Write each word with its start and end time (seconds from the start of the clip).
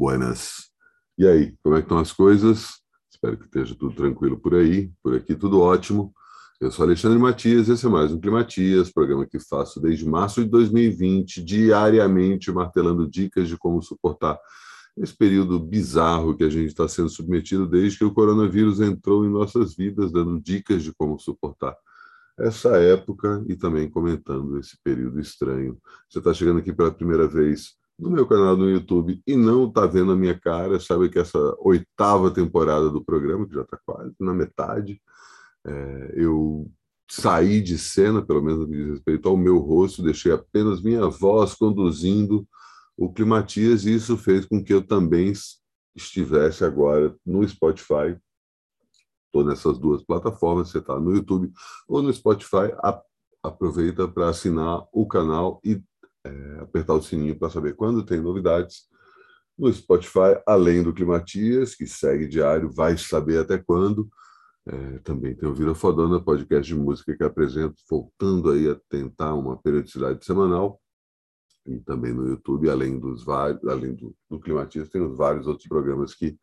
Buenas. 0.00 0.70
E 1.18 1.26
aí, 1.26 1.54
como 1.62 1.76
é 1.76 1.80
que 1.80 1.84
estão 1.84 1.98
as 1.98 2.10
coisas? 2.10 2.80
Espero 3.12 3.36
que 3.36 3.44
esteja 3.44 3.74
tudo 3.74 3.94
tranquilo 3.94 4.40
por 4.40 4.54
aí. 4.54 4.90
Por 5.02 5.14
aqui, 5.14 5.34
tudo 5.34 5.60
ótimo. 5.60 6.14
Eu 6.58 6.70
sou 6.70 6.86
Alexandre 6.86 7.18
Matias, 7.18 7.68
esse 7.68 7.84
é 7.84 7.88
mais 7.90 8.10
um 8.10 8.18
Climatias, 8.18 8.90
programa 8.90 9.26
que 9.26 9.38
faço 9.38 9.78
desde 9.78 10.08
março 10.08 10.42
de 10.42 10.48
2020, 10.48 11.44
diariamente 11.44 12.50
martelando 12.50 13.06
dicas 13.06 13.46
de 13.46 13.58
como 13.58 13.82
suportar 13.82 14.38
esse 14.96 15.14
período 15.14 15.60
bizarro 15.60 16.34
que 16.34 16.44
a 16.44 16.48
gente 16.48 16.68
está 16.68 16.88
sendo 16.88 17.10
submetido 17.10 17.66
desde 17.66 17.98
que 17.98 18.04
o 18.06 18.14
coronavírus 18.14 18.80
entrou 18.80 19.26
em 19.26 19.30
nossas 19.30 19.76
vidas, 19.76 20.10
dando 20.10 20.40
dicas 20.40 20.82
de 20.82 20.94
como 20.94 21.18
suportar 21.18 21.76
essa 22.38 22.70
época 22.78 23.44
e 23.46 23.54
também 23.54 23.90
comentando 23.90 24.58
esse 24.58 24.78
período 24.82 25.20
estranho. 25.20 25.76
Você 26.08 26.20
está 26.20 26.32
chegando 26.32 26.60
aqui 26.60 26.72
pela 26.72 26.90
primeira 26.90 27.28
vez 27.28 27.78
no 28.00 28.10
meu 28.10 28.26
canal 28.26 28.56
no 28.56 28.70
YouTube 28.70 29.22
e 29.26 29.36
não 29.36 29.68
está 29.68 29.86
vendo 29.86 30.12
a 30.12 30.16
minha 30.16 30.38
cara, 30.38 30.80
sabe 30.80 31.10
que 31.10 31.18
essa 31.18 31.38
oitava 31.58 32.30
temporada 32.30 32.88
do 32.88 33.04
programa, 33.04 33.46
que 33.46 33.54
já 33.54 33.62
está 33.62 33.78
quase 33.84 34.14
na 34.18 34.32
metade, 34.32 35.00
é, 35.66 36.14
eu 36.14 36.70
saí 37.10 37.60
de 37.60 37.76
cena, 37.76 38.22
pelo 38.22 38.42
menos 38.42 38.60
no 38.60 38.68
que 38.68 38.76
diz 38.76 38.88
respeito 38.88 39.28
ao 39.28 39.36
meu 39.36 39.58
rosto, 39.58 40.02
deixei 40.02 40.32
apenas 40.32 40.80
minha 40.80 41.06
voz 41.08 41.54
conduzindo 41.54 42.48
o 42.96 43.12
Climatias, 43.12 43.84
e 43.84 43.94
isso 43.94 44.16
fez 44.16 44.46
com 44.46 44.62
que 44.62 44.72
eu 44.72 44.86
também 44.86 45.32
estivesse 45.94 46.64
agora 46.64 47.14
no 47.26 47.46
Spotify. 47.46 48.16
Estou 49.26 49.44
nessas 49.44 49.78
duas 49.78 50.02
plataformas, 50.02 50.70
você 50.70 50.78
está 50.78 50.98
no 50.98 51.14
YouTube 51.14 51.52
ou 51.88 52.02
no 52.02 52.12
Spotify, 52.12 52.72
aproveita 53.42 54.08
para 54.08 54.28
assinar 54.28 54.86
o 54.92 55.06
canal 55.06 55.60
e 55.64 55.82
é, 56.24 56.60
apertar 56.60 56.94
o 56.94 57.02
sininho 57.02 57.38
para 57.38 57.50
saber 57.50 57.74
quando 57.74 58.04
tem 58.04 58.20
novidades. 58.20 58.88
No 59.58 59.72
Spotify, 59.72 60.40
além 60.46 60.82
do 60.82 60.92
Climatias, 60.92 61.74
que 61.74 61.86
segue 61.86 62.26
diário, 62.26 62.72
vai 62.72 62.96
saber 62.96 63.38
até 63.38 63.58
quando. 63.58 64.08
É, 64.66 64.98
também 65.00 65.34
tem 65.34 65.48
o 65.48 65.54
Vida 65.54 65.74
Fodona, 65.74 66.22
podcast 66.22 66.66
de 66.66 66.78
música 66.78 67.16
que 67.16 67.24
apresento, 67.24 67.82
voltando 67.88 68.50
aí 68.50 68.68
a 68.68 68.78
tentar 68.88 69.34
uma 69.34 69.56
periodicidade 69.56 70.24
semanal. 70.24 70.80
E 71.66 71.78
também 71.80 72.12
no 72.12 72.26
YouTube, 72.26 72.70
além 72.70 72.98
dos 72.98 73.22
vários, 73.24 73.62
além 73.66 73.94
do, 73.94 74.14
do 74.28 74.40
Climatias, 74.40 74.88
tem 74.88 75.02
os 75.02 75.16
vários 75.16 75.46
outros 75.46 75.68
programas 75.68 76.14
que 76.14 76.38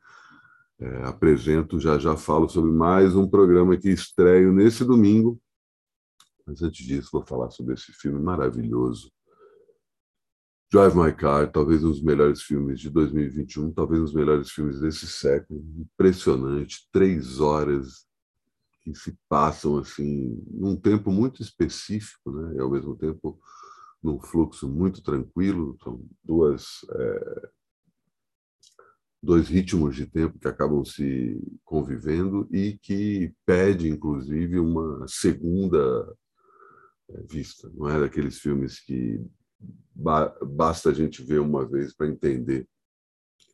é, 0.80 1.04
apresento. 1.04 1.80
Já 1.80 1.98
já 1.98 2.16
falo 2.16 2.48
sobre 2.48 2.72
mais 2.72 3.16
um 3.16 3.28
programa 3.28 3.78
que 3.78 3.90
estreio 3.90 4.54
nesse 4.54 4.86
domingo. 4.86 5.40
Mas 6.46 6.62
antes 6.62 6.86
disso, 6.86 7.10
vou 7.12 7.26
falar 7.26 7.50
sobre 7.50 7.74
esse 7.74 7.92
filme 7.94 8.22
maravilhoso 8.22 9.12
Drive 10.70 10.96
My 10.96 11.14
Car, 11.14 11.50
talvez 11.50 11.84
um 11.84 11.90
dos 11.90 12.02
melhores 12.02 12.42
filmes 12.42 12.80
de 12.80 12.90
2021, 12.90 13.72
talvez 13.72 14.02
um 14.02 14.06
dos 14.06 14.14
melhores 14.14 14.50
filmes 14.52 14.80
desse 14.82 15.08
século. 15.08 15.64
Impressionante, 15.78 16.88
três 16.92 17.40
horas 17.40 18.06
que 18.82 18.94
se 18.94 19.18
passam 19.30 19.78
assim 19.78 20.44
num 20.52 20.76
tempo 20.76 21.10
muito 21.10 21.42
específico, 21.42 22.32
né? 22.32 22.56
E 22.56 22.60
ao 22.60 22.70
mesmo 22.70 22.96
tempo 22.96 23.40
num 24.04 24.20
fluxo 24.20 24.68
muito 24.68 25.02
tranquilo. 25.02 25.78
São 25.82 26.06
duas 26.24 26.86
é, 26.92 27.50
dois 29.22 29.48
ritmos 29.48 29.96
de 29.96 30.06
tempo 30.06 30.40
que 30.40 30.48
acabam 30.48 30.84
se 30.86 31.42
convivendo 31.64 32.48
e 32.52 32.78
que 32.82 33.34
pede, 33.46 33.90
inclusive, 33.90 34.60
uma 34.60 35.06
segunda 35.08 35.78
é, 37.10 37.22
vista. 37.24 37.72
Não 37.74 37.90
é 37.90 38.00
daqueles 38.00 38.40
filmes 38.40 38.80
que 38.80 39.20
basta 39.96 40.90
a 40.90 40.94
gente 40.94 41.24
ver 41.24 41.40
uma 41.40 41.66
vez 41.66 41.94
para 41.94 42.08
entender 42.08 42.68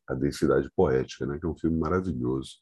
a 0.07 0.13
densidade 0.13 0.69
poética, 0.75 1.25
né? 1.25 1.39
que 1.39 1.45
é 1.45 1.49
um 1.49 1.55
filme 1.55 1.77
maravilhoso, 1.77 2.57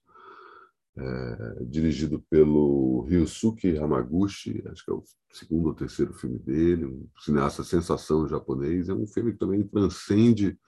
é, 0.98 1.64
dirigido 1.66 2.22
pelo 2.30 3.06
Ryusuke 3.08 3.78
Hamaguchi, 3.78 4.62
acho 4.68 4.84
que 4.84 4.92
é 4.92 4.94
o 4.94 5.04
segundo 5.32 5.68
ou 5.68 5.74
terceiro 5.74 6.14
filme 6.14 6.38
dele, 6.38 6.86
um 6.86 7.10
cineasta 7.20 7.64
sensação 7.64 8.28
japonês. 8.28 8.90
É 8.90 8.94
um 8.94 9.08
filme 9.08 9.32
que 9.32 9.40
também 9.40 9.66
transcende 9.66 10.60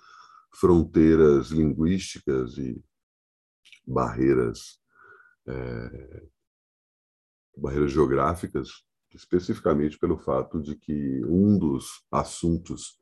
fronteiras 0.56 1.50
linguísticas 1.50 2.58
e 2.58 2.82
barreiras 3.86 4.80
é, 5.46 6.24
barreiras 7.58 7.92
geográficas 7.92 8.70
especificamente 9.14 9.98
pelo 9.98 10.18
fato 10.18 10.62
de 10.62 10.76
que 10.76 11.24
um 11.26 11.58
dos 11.58 12.04
assuntos 12.12 13.00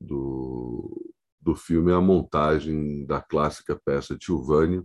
do, 0.00 1.12
do 1.40 1.54
filme 1.54 1.90
é 1.90 1.94
a 1.94 2.00
montagem 2.00 3.04
da 3.06 3.20
clássica 3.20 3.80
peça 3.84 4.16
Tilvânia, 4.16 4.84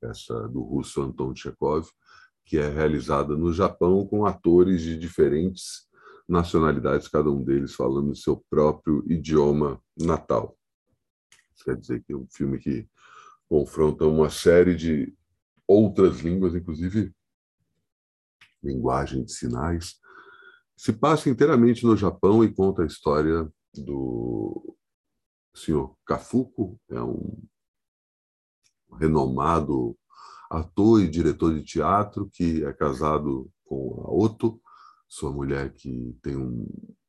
peça 0.00 0.48
do 0.48 0.62
russo 0.62 1.02
Anton 1.02 1.34
Chekhov, 1.34 1.88
que 2.44 2.58
é 2.58 2.68
realizada 2.68 3.36
no 3.36 3.52
Japão 3.52 4.06
com 4.06 4.26
atores 4.26 4.82
de 4.82 4.98
diferentes 4.98 5.88
nacionalidades, 6.28 7.08
cada 7.08 7.30
um 7.30 7.42
deles 7.42 7.74
falando 7.74 8.10
o 8.10 8.16
seu 8.16 8.42
próprio 8.50 9.04
idioma 9.10 9.80
natal. 9.96 10.56
Isso 11.54 11.64
quer 11.64 11.76
dizer 11.76 12.02
que 12.02 12.12
é 12.12 12.16
um 12.16 12.26
filme 12.30 12.58
que 12.58 12.88
confronta 13.48 14.06
uma 14.06 14.30
série 14.30 14.74
de 14.74 15.14
outras 15.66 16.20
línguas, 16.20 16.54
inclusive 16.54 17.14
linguagem 18.64 19.24
de 19.24 19.32
sinais, 19.32 19.94
se 20.76 20.92
passa 20.92 21.30
inteiramente 21.30 21.84
no 21.84 21.96
Japão 21.96 22.42
e 22.42 22.52
conta 22.52 22.82
a 22.82 22.86
história 22.86 23.48
do 23.74 24.76
senhor 25.54 25.96
Kafuku, 26.04 26.78
é 26.90 27.00
um 27.00 27.42
renomado 28.98 29.96
ator 30.50 31.00
e 31.00 31.08
diretor 31.08 31.54
de 31.54 31.62
teatro 31.62 32.28
que 32.32 32.64
é 32.64 32.72
casado 32.72 33.50
com 33.64 34.02
a 34.04 34.10
Otto, 34.12 34.60
sua 35.08 35.32
mulher 35.32 35.72
que 35.72 36.16
tem 36.22 36.36
um, 36.36 36.66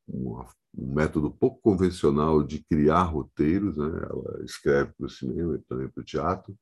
um, 0.07 0.45
um 0.77 0.93
método 0.93 1.31
pouco 1.31 1.59
convencional 1.61 2.43
de 2.43 2.63
criar 2.63 3.03
roteiros, 3.03 3.77
né? 3.77 3.87
ela 3.87 4.43
escreve 4.43 4.93
para 4.93 5.05
o 5.05 5.09
cinema 5.09 5.55
e 5.55 5.59
também 5.59 5.89
para 5.89 6.01
o 6.01 6.05
teatro, 6.05 6.57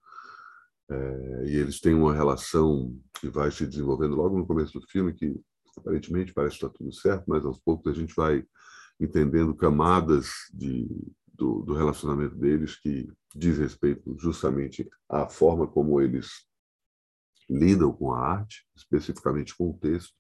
é, 0.90 1.44
e 1.48 1.56
eles 1.56 1.80
têm 1.80 1.94
uma 1.94 2.14
relação 2.14 2.96
que 3.24 3.30
vai 3.30 3.50
se 3.50 3.66
desenvolvendo 3.66 4.18
logo 4.18 4.38
no 4.38 4.46
começo 4.46 4.78
do 4.78 4.86
filme, 4.86 5.14
que 5.14 5.40
aparentemente 5.78 6.34
parece 6.34 6.56
estar 6.56 6.68
tudo 6.68 6.92
certo, 6.92 7.24
mas 7.26 7.46
aos 7.46 7.58
poucos 7.58 7.90
a 7.90 7.96
gente 7.96 8.14
vai 8.14 8.46
entendendo 9.00 9.56
camadas 9.56 10.28
de, 10.54 10.90
do, 11.34 11.62
do 11.62 11.74
relacionamento 11.74 12.36
deles 12.36 12.76
que 12.76 13.10
diz 13.34 13.58
respeito 13.58 14.14
justamente 14.20 14.90
à 15.08 15.26
forma 15.30 15.66
como 15.66 16.02
eles 16.02 16.28
lidam 17.50 17.94
com 17.94 18.12
a 18.12 18.20
arte, 18.20 18.68
especificamente 18.76 19.56
com 19.56 19.70
o 19.70 19.78
texto, 19.80 20.14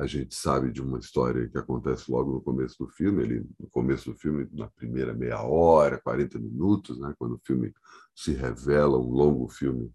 a 0.00 0.06
gente 0.06 0.34
sabe 0.34 0.72
de 0.72 0.80
uma 0.80 0.98
história 0.98 1.46
que 1.46 1.58
acontece 1.58 2.10
logo 2.10 2.32
no 2.32 2.40
começo 2.40 2.78
do 2.78 2.88
filme, 2.88 3.22
ele, 3.22 3.46
no 3.60 3.68
começo 3.68 4.10
do 4.10 4.18
filme, 4.18 4.48
na 4.52 4.68
primeira 4.68 5.12
meia 5.12 5.42
hora, 5.42 6.00
40 6.00 6.38
minutos, 6.38 6.98
né, 6.98 7.14
quando 7.18 7.34
o 7.34 7.40
filme 7.44 7.70
se 8.14 8.32
revela 8.32 8.96
um 8.96 9.10
longo 9.10 9.46
filme 9.48 9.92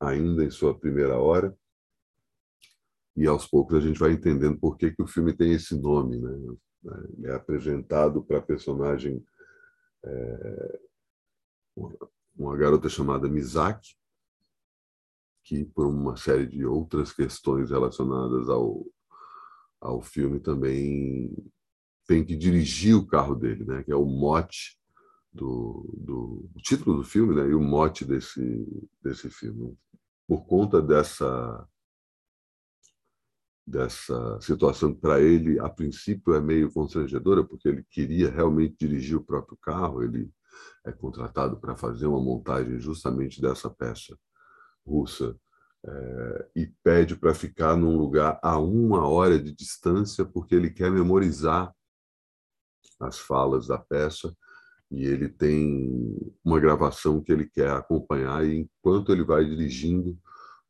ainda 0.00 0.44
em 0.44 0.50
sua 0.50 0.78
primeira 0.78 1.18
hora. 1.18 1.56
E 3.16 3.26
aos 3.26 3.46
poucos 3.46 3.76
a 3.76 3.80
gente 3.80 3.98
vai 3.98 4.12
entendendo 4.12 4.58
por 4.58 4.76
que, 4.76 4.90
que 4.90 5.02
o 5.02 5.06
filme 5.06 5.32
tem 5.32 5.52
esse 5.52 5.74
nome. 5.74 6.18
Né? 6.18 6.56
É 7.24 7.34
apresentado 7.34 8.22
para 8.22 8.38
a 8.38 8.42
personagem, 8.42 9.24
é, 10.04 10.80
uma 12.36 12.56
garota 12.56 12.88
chamada 12.88 13.28
Mizaki, 13.28 13.96
que 15.44 15.64
por 15.64 15.86
uma 15.86 16.16
série 16.16 16.46
de 16.46 16.66
outras 16.66 17.12
questões 17.12 17.70
relacionadas 17.70 18.48
ao 18.48 18.84
ao 19.80 20.02
filme 20.02 20.40
também 20.40 21.34
tem 22.06 22.24
que 22.24 22.36
dirigir 22.36 22.94
o 22.96 23.06
carro 23.06 23.34
dele, 23.34 23.64
né? 23.64 23.82
Que 23.82 23.92
é 23.92 23.96
o 23.96 24.04
mote 24.04 24.78
do, 25.36 25.88
do 25.96 26.50
título 26.62 26.98
do 26.98 27.04
filme, 27.04 27.34
né? 27.34 27.48
E 27.48 27.54
o 27.54 27.60
mote 27.60 28.04
desse 28.04 28.66
desse 29.02 29.30
filme. 29.30 29.76
Por 30.26 30.46
conta 30.46 30.82
dessa 30.82 31.68
dessa 33.66 34.40
situação 34.40 34.94
para 34.94 35.20
ele 35.20 35.58
a 35.58 35.68
princípio 35.68 36.34
é 36.34 36.40
meio 36.40 36.72
constrangedora 36.72 37.44
porque 37.44 37.68
ele 37.68 37.84
queria 37.90 38.30
realmente 38.30 38.76
dirigir 38.78 39.16
o 39.16 39.24
próprio 39.24 39.58
carro 39.60 40.04
ele 40.04 40.30
é 40.84 40.92
contratado 40.92 41.58
para 41.58 41.74
fazer 41.74 42.06
uma 42.06 42.20
montagem 42.20 42.78
justamente 42.78 43.40
dessa 43.40 43.68
peça 43.68 44.16
russa 44.86 45.36
é, 45.84 46.48
e 46.56 46.66
pede 46.82 47.16
para 47.16 47.34
ficar 47.34 47.76
num 47.76 47.96
lugar 47.96 48.38
a 48.42 48.58
uma 48.58 49.06
hora 49.08 49.38
de 49.38 49.52
distância, 49.52 50.24
porque 50.24 50.54
ele 50.54 50.70
quer 50.70 50.90
memorizar 50.90 51.72
as 52.98 53.18
falas 53.18 53.66
da 53.66 53.78
peça 53.78 54.34
e 54.90 55.04
ele 55.04 55.28
tem 55.28 56.16
uma 56.44 56.60
gravação 56.60 57.20
que 57.20 57.32
ele 57.32 57.46
quer 57.46 57.70
acompanhar 57.70 58.46
e 58.46 58.60
enquanto 58.60 59.12
ele 59.12 59.24
vai 59.24 59.44
dirigindo 59.44 60.16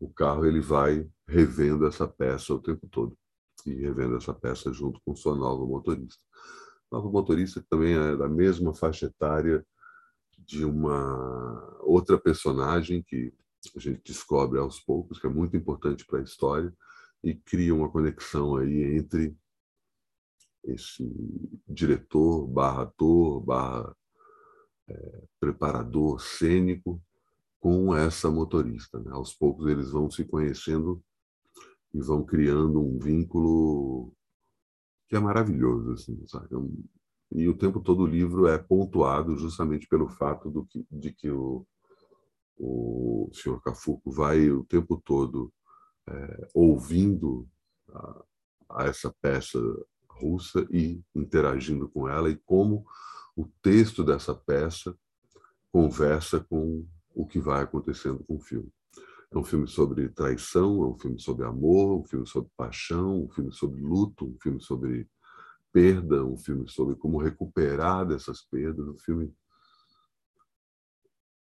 o 0.01 0.09
carro 0.09 0.47
ele 0.47 0.61
vai 0.61 1.09
revendo 1.27 1.87
essa 1.87 2.07
peça 2.07 2.55
o 2.55 2.61
tempo 2.61 2.87
todo 2.89 3.17
e 3.67 3.75
revendo 3.75 4.17
essa 4.17 4.33
peça 4.33 4.73
junto 4.73 5.01
com 5.05 5.17
sua 5.17 5.35
nova 5.35 5.65
motorista. 5.67 6.23
Nova 6.91 7.11
motorista 7.11 7.65
também 7.69 7.95
é 7.95 8.17
da 8.17 8.29
mesma 8.29 8.75
faixa 8.75 9.07
etária 9.07 9.67
de 10.39 10.65
uma 10.65 11.79
outra 11.81 12.19
personagem 12.19 13.03
que 13.03 13.35
a 13.75 13.81
gente 13.81 14.01
descobre 14.05 14.61
aos 14.61 14.79
poucos, 14.79 15.19
que 15.19 15.27
é 15.27 15.31
muito 15.31 15.57
importante 15.57 16.07
para 16.07 16.21
a 16.21 16.23
história, 16.23 16.73
e 17.25 17.35
cria 17.35 17.75
uma 17.75 17.91
conexão 17.91 18.57
aí 18.57 18.97
entre 18.97 19.37
esse 20.63 21.05
diretor, 21.67 22.47
barra 22.47 22.83
ator, 22.83 23.41
barra 23.41 23.97
preparador 25.41 26.21
cênico 26.21 27.01
com 27.61 27.95
essa 27.95 28.31
motorista. 28.31 28.99
Né? 29.01 29.11
Aos 29.13 29.35
poucos 29.35 29.67
eles 29.67 29.91
vão 29.91 30.11
se 30.11 30.25
conhecendo 30.25 31.03
e 31.93 32.01
vão 32.01 32.25
criando 32.25 32.81
um 32.81 32.99
vínculo 32.99 34.13
que 35.09 35.17
é 35.17 35.21
maravilhoso, 35.21 35.93
assim, 35.93 36.27
sabe? 36.27 36.49
É 36.55 36.59
e 37.33 37.49
o 37.49 37.57
tempo 37.57 37.81
todo 37.81 38.03
o 38.03 38.07
livro 38.07 38.47
é 38.47 38.57
pontuado 38.57 39.37
justamente 39.37 39.89
pelo 39.89 40.09
fato 40.09 40.51
do 40.51 40.65
que, 40.65 40.87
de 40.91 41.13
que 41.13 41.29
o, 41.29 41.67
o 42.57 43.29
senhor 43.33 43.61
Cafuco 43.61 44.11
vai 44.11 44.49
o 44.51 44.65
tempo 44.65 45.01
todo 45.05 45.53
é, 46.09 46.49
ouvindo 46.55 47.49
a, 47.93 48.25
a 48.71 48.85
essa 48.85 49.13
peça 49.21 49.59
russa 50.09 50.67
e 50.71 51.03
interagindo 51.15 51.89
com 51.89 52.09
ela 52.09 52.31
e 52.31 52.37
como 52.37 52.87
o 53.37 53.47
texto 53.63 54.03
dessa 54.03 54.35
peça 54.35 54.97
conversa 55.71 56.41
com 56.41 56.87
o 57.15 57.27
que 57.27 57.39
vai 57.39 57.63
acontecendo 57.63 58.25
com 58.25 58.37
o 58.37 58.41
filme. 58.41 58.73
É 59.31 59.39
um 59.39 59.45
filme 59.45 59.69
sobre 59.69 60.09
traição, 60.09 60.83
é 60.83 60.87
um 60.87 60.99
filme 60.99 61.21
sobre 61.21 61.45
amor, 61.45 62.01
um 62.01 62.05
filme 62.05 62.27
sobre 62.27 62.51
paixão, 62.57 63.25
um 63.25 63.29
filme 63.29 63.53
sobre 63.53 63.81
luto, 63.81 64.27
um 64.27 64.39
filme 64.41 64.61
sobre 64.61 65.09
perda, 65.73 66.25
um 66.25 66.39
filme 66.39 66.67
sobre 66.69 66.95
como 66.97 67.19
recuperar 67.19 68.07
dessas 68.07 68.41
perdas, 68.43 68.89
um 68.89 68.99
filme 68.99 69.35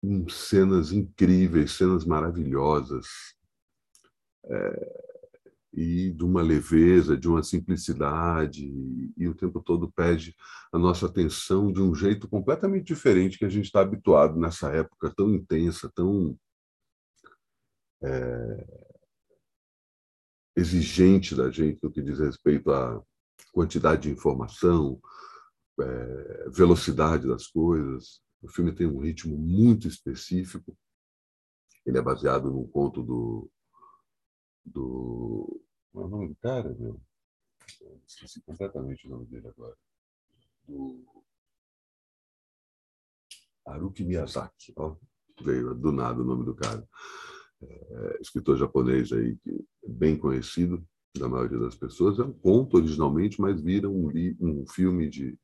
com 0.01 0.29
cenas 0.29 0.93
incríveis, 0.93 1.73
cenas 1.73 2.05
maravilhosas, 2.05 3.07
é, 4.47 5.14
e 5.77 6.13
de 6.13 6.25
uma 6.25 6.41
leveza, 6.41 7.17
de 7.17 7.29
uma 7.29 7.43
simplicidade, 7.43 8.65
e 9.17 9.29
o 9.29 9.35
tempo 9.35 9.61
todo 9.61 9.91
pede 9.91 10.35
a 10.73 10.79
nossa 10.79 11.07
atenção 11.07 11.73
de 11.73 11.83
um 11.83 11.95
jeito 11.95 12.29
completamente 12.29 12.87
diferente 12.87 13.39
que 13.39 13.45
a 13.45 13.49
gente 13.49 13.67
está 13.67 13.81
habituado 13.81 14.39
nessa 14.39 14.71
época 14.71 15.13
tão 15.17 15.35
intensa, 15.35 15.91
tão 15.93 16.39
é, 18.03 18.67
exigente 20.57 21.35
da 21.35 21.51
gente 21.51 21.81
no 21.83 21.91
que 21.91 22.03
diz 22.03 22.21
respeito 22.21 22.71
à 22.71 23.03
quantidade 23.53 24.03
de 24.03 24.11
informação, 24.11 25.01
é, 25.81 26.51
velocidade 26.51 27.27
das 27.27 27.49
coisas. 27.49 28.23
O 28.41 28.49
filme 28.49 28.73
tem 28.73 28.87
um 28.87 29.01
ritmo 29.01 29.37
muito 29.37 29.89
específico. 29.89 30.77
Ele 31.85 31.99
é 31.99 32.03
baseado 32.03 32.51
num 32.51 32.67
conto 32.67 33.03
do 33.03 33.51
do. 34.65 35.64
É 35.95 35.99
o 35.99 36.09
nome 36.09 36.29
do 36.29 36.35
cara, 36.37 36.75
meu? 36.79 37.01
Esqueci 38.07 38.41
completamente 38.43 39.07
o 39.07 39.11
nome 39.11 39.27
dele 39.27 39.47
agora. 39.49 39.77
Do. 40.67 41.05
Haruki 43.65 44.05
Miyazaki. 44.05 44.73
Ó, 44.77 44.97
veio 45.41 45.73
do 45.75 45.93
nada 45.93 46.21
o 46.21 46.25
nome 46.25 46.45
do 46.45 46.55
cara. 46.55 46.87
É, 47.63 48.19
escritor 48.21 48.57
japonês 48.57 49.13
aí, 49.13 49.39
bem 49.87 50.19
conhecido 50.19 50.85
da 51.17 51.29
maioria 51.29 51.59
das 51.59 51.77
pessoas. 51.77 52.19
É 52.19 52.25
um 52.25 52.33
conto 52.33 52.77
originalmente, 52.77 53.41
mas 53.41 53.61
vira 53.61 53.89
um, 53.89 54.11
um 54.41 54.67
filme 54.67 55.09
de, 55.09 55.39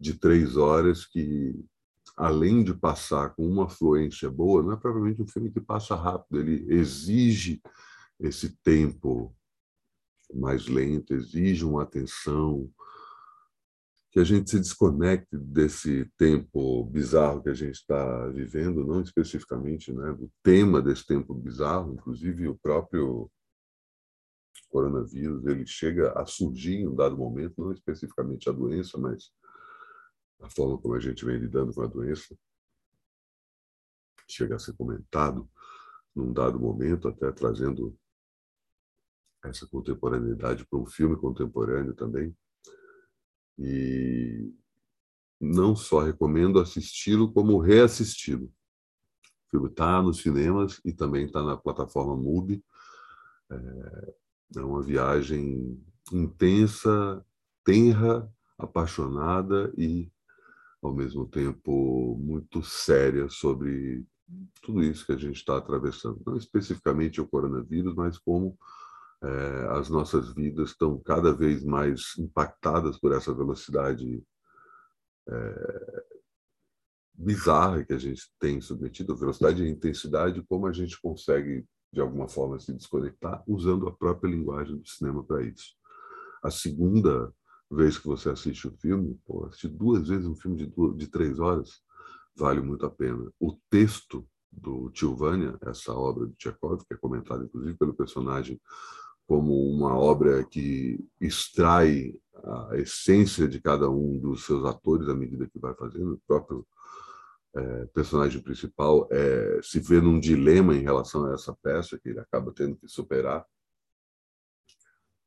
de 0.00 0.14
três 0.14 0.56
horas 0.56 1.04
que, 1.04 1.54
além 2.16 2.64
de 2.64 2.72
passar 2.74 3.34
com 3.34 3.46
uma 3.46 3.68
fluência 3.68 4.30
boa, 4.30 4.62
não 4.62 4.72
é 4.72 4.76
provavelmente 4.76 5.22
um 5.22 5.28
filme 5.28 5.50
que 5.50 5.60
passa 5.60 5.94
rápido. 5.94 6.40
Ele 6.40 6.66
exige 6.74 7.60
esse 8.18 8.56
tempo 8.62 9.36
mais 10.32 10.66
lento, 10.66 11.14
exige 11.14 11.64
uma 11.64 11.82
atenção, 11.82 12.70
que 14.16 14.20
a 14.20 14.24
gente 14.24 14.50
se 14.50 14.58
desconecte 14.58 15.36
desse 15.36 16.10
tempo 16.16 16.84
bizarro 16.86 17.42
que 17.42 17.50
a 17.50 17.54
gente 17.54 17.74
está 17.74 18.26
vivendo, 18.28 18.82
não 18.82 19.02
especificamente 19.02 19.92
né, 19.92 20.10
do 20.14 20.32
tema 20.42 20.80
desse 20.80 21.04
tempo 21.06 21.34
bizarro, 21.34 21.92
inclusive 21.92 22.48
o 22.48 22.56
próprio 22.56 23.30
coronavírus, 24.70 25.44
ele 25.46 25.66
chega 25.66 26.12
a 26.12 26.24
surgir 26.24 26.76
em 26.76 26.88
um 26.88 26.94
dado 26.94 27.16
momento, 27.16 27.60
não 27.60 27.72
especificamente 27.72 28.48
a 28.48 28.52
doença, 28.52 28.96
mas 28.96 29.30
a 30.40 30.48
forma 30.48 30.78
como 30.78 30.94
a 30.94 31.00
gente 31.00 31.22
vem 31.22 31.38
lidando 31.38 31.74
com 31.74 31.82
a 31.82 31.86
doença, 31.86 32.34
chega 34.26 34.56
a 34.56 34.58
ser 34.58 34.72
comentado 34.74 35.46
num 36.14 36.32
dado 36.32 36.58
momento, 36.58 37.06
até 37.08 37.30
trazendo 37.32 37.94
essa 39.48 39.66
contemporaneidade 39.66 40.66
para 40.66 40.78
um 40.78 40.86
filme 40.86 41.16
contemporâneo 41.16 41.94
também. 41.94 42.36
E 43.58 44.52
não 45.40 45.76
só 45.76 46.00
recomendo 46.00 46.58
assisti-lo, 46.58 47.32
como 47.32 47.58
reassisti-lo. 47.58 48.46
O 48.46 49.50
filme 49.50 49.68
está 49.68 50.02
nos 50.02 50.22
cinemas 50.22 50.80
e 50.84 50.92
também 50.92 51.26
está 51.26 51.42
na 51.42 51.56
plataforma 51.56 52.16
MUBI. 52.16 52.64
É, 53.50 54.14
é 54.56 54.60
uma 54.60 54.82
viagem 54.82 55.80
intensa, 56.12 57.24
tenra, 57.64 58.30
apaixonada 58.58 59.72
e, 59.76 60.10
ao 60.82 60.94
mesmo 60.94 61.26
tempo, 61.26 62.16
muito 62.18 62.62
séria 62.62 63.28
sobre 63.28 64.04
tudo 64.62 64.82
isso 64.82 65.06
que 65.06 65.12
a 65.12 65.16
gente 65.16 65.36
está 65.36 65.56
atravessando. 65.56 66.20
Não 66.26 66.36
especificamente 66.36 67.20
o 67.20 67.26
coronavírus, 67.26 67.94
mas 67.94 68.18
como 68.18 68.58
as 69.70 69.88
nossas 69.88 70.32
vidas 70.34 70.70
estão 70.70 70.98
cada 71.00 71.32
vez 71.32 71.64
mais 71.64 72.16
impactadas 72.18 72.98
por 72.98 73.12
essa 73.12 73.34
velocidade 73.34 74.22
é, 75.28 76.04
bizarra 77.14 77.84
que 77.84 77.92
a 77.92 77.98
gente 77.98 78.22
tem 78.38 78.60
submetido, 78.60 79.16
velocidade 79.16 79.62
e 79.62 79.70
intensidade, 79.70 80.42
como 80.48 80.66
a 80.66 80.72
gente 80.72 81.00
consegue, 81.00 81.64
de 81.92 82.00
alguma 82.00 82.28
forma, 82.28 82.60
se 82.60 82.72
desconectar 82.72 83.42
usando 83.46 83.88
a 83.88 83.92
própria 83.92 84.30
linguagem 84.30 84.76
do 84.76 84.86
cinema 84.86 85.24
para 85.24 85.42
isso. 85.42 85.74
A 86.42 86.50
segunda 86.50 87.32
vez 87.70 87.98
que 87.98 88.06
você 88.06 88.28
assiste 88.28 88.68
o 88.68 88.76
filme, 88.76 89.18
pô, 89.24 89.46
assistir 89.46 89.68
duas 89.68 90.08
vezes 90.08 90.26
um 90.26 90.36
filme 90.36 90.56
de, 90.56 90.66
duas, 90.66 90.96
de 90.96 91.08
três 91.08 91.40
horas, 91.40 91.80
vale 92.36 92.60
muito 92.60 92.84
a 92.84 92.90
pena. 92.90 93.32
O 93.40 93.58
texto 93.70 94.28
do 94.52 94.90
Tilvânia, 94.90 95.58
essa 95.62 95.92
obra 95.92 96.26
de 96.26 96.34
Tchekov, 96.34 96.84
que 96.86 96.94
é 96.94 96.96
comentada 96.96 97.44
inclusive 97.44 97.76
pelo 97.76 97.94
personagem 97.94 98.60
como 99.26 99.68
uma 99.68 99.96
obra 99.96 100.44
que 100.44 101.04
extrai 101.20 102.14
a 102.44 102.76
essência 102.76 103.48
de 103.48 103.60
cada 103.60 103.90
um 103.90 104.18
dos 104.18 104.44
seus 104.44 104.64
atores 104.64 105.08
à 105.08 105.14
medida 105.14 105.48
que 105.48 105.58
vai 105.58 105.74
fazendo. 105.74 106.14
O 106.14 106.22
próprio 106.26 106.66
é, 107.54 107.86
personagem 107.86 108.40
principal 108.40 109.08
é, 109.10 109.60
se 109.62 109.80
vê 109.80 110.00
num 110.00 110.20
dilema 110.20 110.74
em 110.74 110.82
relação 110.82 111.24
a 111.26 111.34
essa 111.34 111.54
peça 111.62 111.98
que 111.98 112.10
ele 112.10 112.20
acaba 112.20 112.52
tendo 112.52 112.76
que 112.76 112.88
superar. 112.88 113.44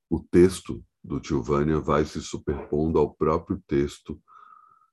O 0.09 0.19
texto 0.19 0.83
do 1.03 1.19
Tilvânia 1.19 1.79
vai 1.79 2.05
se 2.05 2.21
superpondo 2.21 2.99
ao 2.99 3.13
próprio 3.13 3.61
texto 3.67 4.21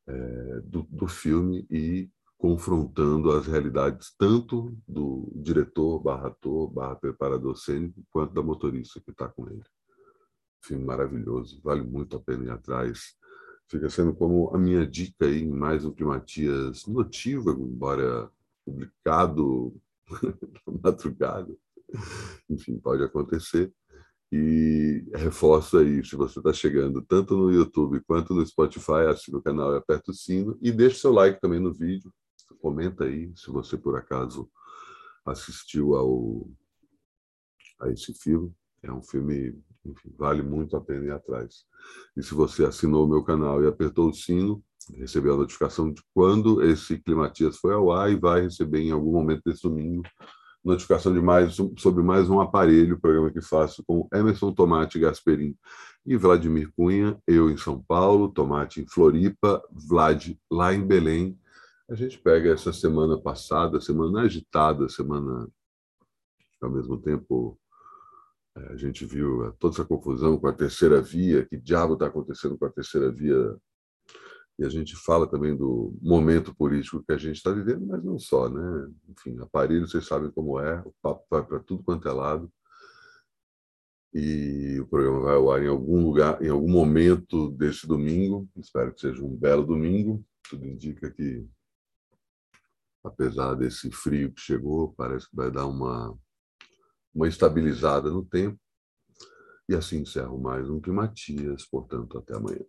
é, 0.06 0.60
do, 0.64 0.82
do 0.84 1.06
filme 1.06 1.66
e 1.70 2.10
confrontando 2.38 3.31
as 3.33 3.47
realidades 3.47 4.14
tanto 4.19 4.76
do 4.87 5.31
diretor, 5.35 5.99
barra 6.00 6.28
ator, 6.28 6.71
barra 6.71 6.97
preparador 6.97 7.57
cênico, 7.57 8.05
quanto 8.11 8.35
da 8.35 8.43
motorista 8.43 9.00
que 9.00 9.11
está 9.11 9.28
com 9.28 9.49
ele. 9.49 9.64
Filme 10.62 10.85
maravilhoso, 10.85 11.61
vale 11.62 11.83
muito 11.83 12.16
a 12.16 12.21
pena 12.21 12.45
ir 12.45 12.50
atrás. 12.50 13.14
Fica 13.69 13.88
sendo 13.88 14.14
como 14.14 14.55
a 14.55 14.59
minha 14.59 14.87
dica 14.87 15.26
aí 15.26 15.47
mais 15.47 15.85
um 15.85 15.93
Climatias 15.93 16.87
notívago, 16.87 17.66
embora 17.66 18.31
publicado 18.64 19.75
madrugada. 20.83 21.57
Enfim, 22.49 22.78
pode 22.78 23.02
acontecer. 23.02 23.73
E 24.33 25.05
reforço 25.14 25.78
aí, 25.78 26.05
se 26.05 26.16
você 26.16 26.40
está 26.40 26.52
chegando 26.52 27.00
tanto 27.00 27.37
no 27.37 27.50
YouTube 27.50 28.00
quanto 28.07 28.35
no 28.35 28.45
Spotify, 28.45 29.07
assina 29.09 29.38
o 29.38 29.43
canal 29.43 29.73
e 29.73 29.76
aperta 29.76 30.11
o 30.11 30.14
sino. 30.14 30.59
E 30.61 30.73
deixe 30.73 30.99
seu 30.99 31.12
like 31.12 31.40
também 31.40 31.61
no 31.61 31.73
vídeo, 31.73 32.12
comenta 32.66 33.04
aí 33.04 33.30
se 33.37 33.49
você 33.49 33.76
por 33.76 33.96
acaso 33.96 34.50
assistiu 35.25 35.94
ao 35.94 36.50
a 37.78 37.88
esse 37.90 38.12
filme. 38.12 38.52
É 38.82 38.90
um 38.90 39.02
filme, 39.02 39.56
enfim, 39.85 40.12
vale 40.18 40.42
muito 40.42 40.76
a 40.76 40.80
pena 40.80 41.04
ir 41.04 41.11
atrás. 41.12 41.64
E 42.16 42.23
se 42.23 42.35
você 42.35 42.64
assinou 42.64 43.04
o 43.04 43.08
meu 43.08 43.23
canal 43.23 43.62
e 43.62 43.68
apertou 43.68 44.08
o 44.08 44.14
sino, 44.14 44.64
recebeu 44.94 45.35
a 45.35 45.37
notificação 45.37 45.92
de 45.92 46.02
quando 46.12 46.61
esse 46.64 46.99
Climatias 46.99 47.56
foi 47.58 47.73
ao 47.73 47.92
ar 47.92 48.11
e 48.11 48.16
vai 48.16 48.42
receber 48.42 48.80
em 48.80 48.90
algum 48.90 49.12
momento 49.12 49.42
desse 49.44 49.62
domingo 49.62 50.02
notificação 50.66 51.14
de 51.14 51.20
mais 51.20 51.54
sobre 51.76 52.02
mais 52.02 52.28
um 52.28 52.40
aparelho, 52.40 52.99
programa 52.99 53.30
que 53.30 53.40
faço 53.40 53.85
com 53.87 54.08
Emerson 54.12 54.52
Tomate 54.52 54.99
Gasperim 54.99 55.54
e 56.04 56.16
Vladimir 56.16 56.73
Cunha, 56.76 57.16
eu 57.25 57.49
em 57.49 57.56
São 57.56 57.80
Paulo, 57.80 58.28
Tomate 58.28 58.80
em 58.80 58.87
Floripa, 58.88 59.62
Vlad 59.70 60.32
lá 60.50 60.75
em 60.75 60.85
Belém, 60.85 61.38
A 61.88 61.95
gente 61.95 62.19
pega 62.19 62.52
essa 62.52 62.73
semana 62.73 63.21
passada, 63.21 63.81
semana 63.81 64.23
agitada, 64.23 64.88
semana 64.88 65.49
ao 66.61 66.71
mesmo 66.71 67.00
tempo 67.00 67.59
é, 68.57 68.73
a 68.73 68.76
gente 68.76 69.05
viu 69.05 69.52
toda 69.59 69.75
essa 69.75 69.85
confusão 69.85 70.38
com 70.38 70.49
a 70.49 70.52
terceira 70.52 71.00
via, 71.00 71.47
que 71.47 71.57
diabo 71.57 71.95
está 71.95 72.07
acontecendo 72.07 72.59
com 72.59 72.64
a 72.64 72.73
terceira 72.73 73.12
via 73.12 73.57
e 74.59 74.64
a 74.64 74.69
gente 74.71 74.97
fala 74.97 75.26
também 75.26 75.55
do 75.55 75.95
momento 76.00 76.55
político 76.55 77.02
que 77.05 77.12
a 77.12 77.19
gente 77.19 77.37
está 77.37 77.50
vivendo, 77.50 77.87
mas 77.87 78.02
não 78.02 78.19
só, 78.19 78.49
né? 78.49 78.90
Enfim, 79.11 79.38
aparelho, 79.40 79.87
vocês 79.87 80.07
sabem 80.07 80.31
como 80.31 80.59
é, 80.59 80.81
o 80.81 80.95
papo 81.02 81.26
vai 81.31 81.45
para 81.45 81.61
tudo 81.61 81.83
quanto 81.83 82.09
é 82.09 82.12
lado. 82.12 82.50
E 84.14 84.81
o 84.81 84.87
programa 84.87 85.21
vai 85.21 85.35
ao 85.35 85.52
ar 85.52 85.62
em 85.62 85.69
algum 85.69 86.02
lugar, 86.02 86.43
em 86.43 86.49
algum 86.49 86.71
momento 86.71 87.50
deste 87.50 87.87
domingo. 87.87 88.49
Espero 88.57 88.95
que 88.95 89.00
seja 89.02 89.23
um 89.23 89.37
belo 89.37 89.66
domingo. 89.66 90.25
Tudo 90.49 90.64
indica 90.64 91.11
que, 91.11 91.47
apesar 93.06 93.54
desse 93.54 93.90
frio 93.90 94.32
que 94.32 94.40
chegou, 94.40 94.92
parece 94.94 95.28
que 95.30 95.36
vai 95.36 95.50
dar 95.50 95.66
uma, 95.66 96.16
uma 97.14 97.28
estabilizada 97.28 98.10
no 98.10 98.25
tempo. 98.25 98.58
E 99.68 99.75
assim 99.75 100.00
encerro 100.00 100.38
mais 100.38 100.68
um 100.68 100.80
Climatias, 100.80 101.64
portanto, 101.66 102.18
até 102.18 102.36
amanhã. 102.36 102.64